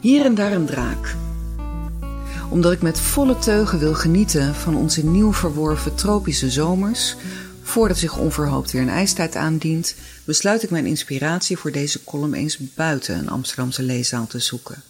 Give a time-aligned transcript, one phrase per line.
[0.00, 1.16] Hier en daar een draak.
[2.50, 7.16] Omdat ik met volle teugen wil genieten van onze nieuw verworven tropische zomers,
[7.62, 9.94] voordat zich onverhoopt weer een ijstijd aandient,
[10.24, 14.82] besluit ik mijn inspiratie voor deze column eens buiten een Amsterdamse leeszaal te zoeken.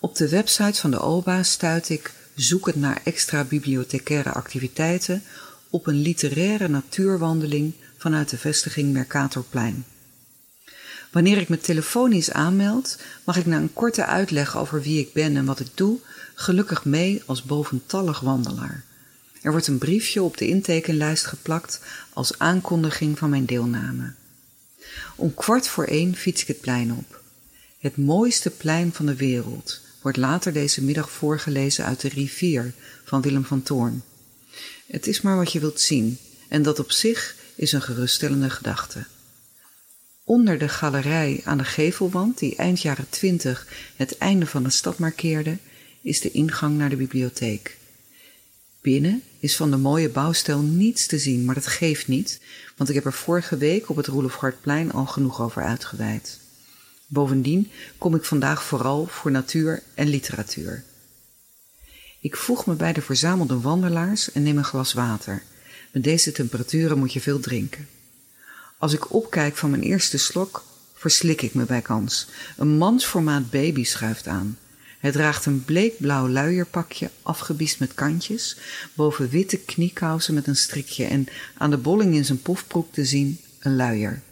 [0.00, 5.22] Op de website van de OBA stuit ik, zoekend naar extra bibliothecaire activiteiten,
[5.70, 9.84] op een literaire natuurwandeling vanuit de vestiging Mercatorplein.
[11.10, 15.36] Wanneer ik me telefonisch aanmeld, mag ik na een korte uitleg over wie ik ben
[15.36, 15.98] en wat ik doe,
[16.34, 18.84] gelukkig mee als boventallig wandelaar.
[19.42, 21.80] Er wordt een briefje op de intekenlijst geplakt
[22.12, 24.12] als aankondiging van mijn deelname.
[25.16, 27.20] Om kwart voor één fiets ik het plein op.
[27.78, 32.72] Het mooiste plein van de wereld wordt later deze middag voorgelezen uit de rivier
[33.04, 34.02] van Willem van Toorn.
[34.86, 36.18] Het is maar wat je wilt zien,
[36.48, 39.04] en dat op zich is een geruststellende gedachte.
[40.26, 44.98] Onder de galerij aan de gevelwand, die eind jaren twintig het einde van de stad
[44.98, 45.58] markeerde,
[46.02, 47.76] is de ingang naar de bibliotheek.
[48.80, 52.40] Binnen is van de mooie bouwstijl niets te zien, maar dat geeft niet,
[52.76, 56.38] want ik heb er vorige week op het Roelof Hartplein al genoeg over uitgeweid.
[57.06, 60.84] Bovendien kom ik vandaag vooral voor natuur en literatuur.
[62.20, 65.42] Ik voeg me bij de verzamelde wandelaars en neem een glas water.
[65.92, 67.88] Met deze temperaturen moet je veel drinken.
[68.78, 72.26] Als ik opkijk van mijn eerste slok, verslik ik me bij kans.
[72.56, 74.58] Een mansformaat baby schuift aan.
[74.98, 78.56] Hij draagt een bleekblauw luierpakje, afgebiest met kantjes,
[78.94, 81.26] boven witte kniekousen met een strikje en
[81.58, 84.22] aan de bolling in zijn pofbroek te zien een luier.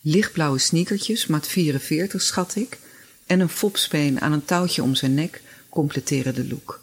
[0.00, 2.78] Lichtblauwe sneakertjes, maat 44 schat ik,
[3.26, 6.80] en een fopspeen aan een touwtje om zijn nek completeren de look.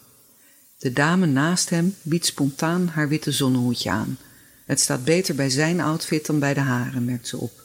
[0.78, 4.18] De dame naast hem biedt spontaan haar witte zonnehoedje aan.
[4.66, 7.64] Het staat beter bij zijn outfit dan bij de haren, merkt ze op.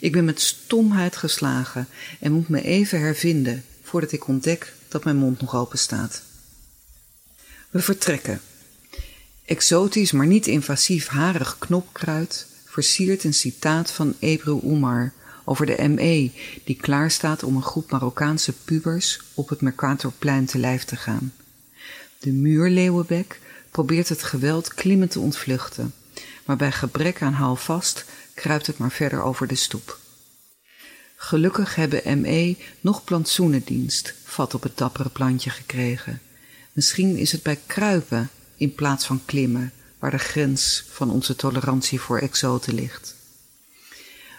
[0.00, 1.88] Ik ben met stomheid geslagen
[2.20, 6.22] en moet me even hervinden voordat ik ontdek dat mijn mond nog open staat.
[7.70, 8.40] We vertrekken.
[9.44, 15.12] Exotisch, maar niet invasief harig knopkruid versiert een citaat van Ebru Umar
[15.44, 16.30] over de ME
[16.64, 21.32] die klaarstaat om een groep Marokkaanse pubers op het Mercatorplein te lijf te gaan.
[22.18, 23.40] De muurleeuwenbek
[23.70, 25.94] probeert het geweld klimmend te ontvluchten,
[26.48, 28.04] maar bij gebrek aan houvast
[28.34, 29.98] kruipt het maar verder over de stoep.
[31.16, 36.20] Gelukkig hebben ME nog plantsoenendienst vat op het dappere plantje gekregen.
[36.72, 42.00] Misschien is het bij kruipen in plaats van klimmen waar de grens van onze tolerantie
[42.00, 43.14] voor exoten ligt.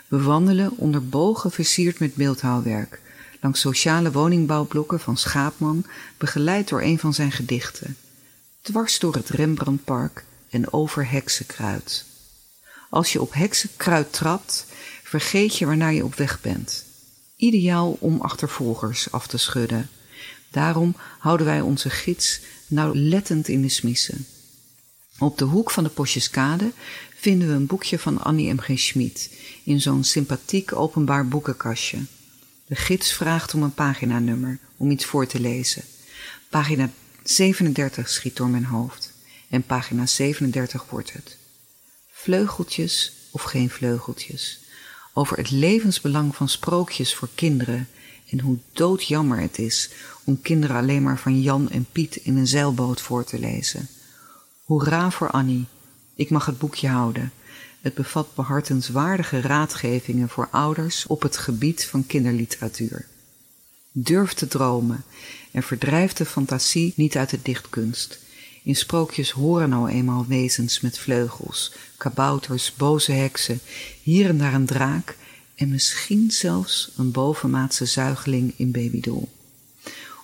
[0.08, 3.02] We wandelen onder bogen versierd met beeldhouwwerk,
[3.42, 5.86] langs sociale woningbouwblokken van Schaapman,
[6.18, 7.98] begeleid door een van zijn gedichten,
[8.62, 12.06] dwars door het Rembrandtpark en over heksenkruid.
[12.90, 14.66] Als je op heksenkruid trapt,
[15.04, 16.86] vergeet je waarnaar je op weg bent.
[17.36, 19.90] Ideaal om achtervolgers af te schudden.
[20.52, 24.26] Daarom houden wij onze gids nauwlettend in de smissen.
[25.18, 26.72] Op de hoek van de Posjeskade
[27.16, 28.60] vinden we een boekje van Annie M.
[28.60, 28.80] G.
[28.80, 31.98] Schmid in zo'n sympathiek openbaar boekenkastje.
[32.66, 35.84] De gids vraagt om een paginanummer om iets voor te lezen.
[36.50, 36.90] Pagina
[37.24, 39.09] 37 schiet door mijn hoofd
[39.50, 41.38] en pagina 37 wordt het.
[42.12, 44.60] Vleugeltjes of geen vleugeltjes.
[45.14, 47.88] Over het levensbelang van sprookjes voor kinderen
[48.30, 49.90] en hoe doodjammer het is
[50.24, 53.88] om kinderen alleen maar van Jan en Piet in een zeilboot voor te lezen.
[54.64, 55.66] Hoera voor Annie.
[56.16, 57.32] Ik mag het boekje houden.
[57.82, 63.08] Het bevat behartenswaardige raadgevingen voor ouders op het gebied van kinderliteratuur.
[63.92, 65.04] Durf te dromen
[65.52, 68.20] en verdrijf de fantasie niet uit de dichtkunst.
[68.64, 73.60] In sprookjes horen nou eenmaal wezens met vleugels, kabouters, boze heksen,
[74.02, 75.18] hier en daar een draak
[75.56, 79.30] en misschien zelfs een bovenmaatse zuigeling in babydoel.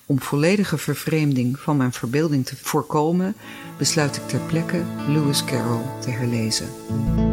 [0.06, 3.35] Om volledige vervreemding van mijn verbeelding te voorkomen,
[3.78, 7.25] besluit ik ter plekke Lewis Carroll te herlezen.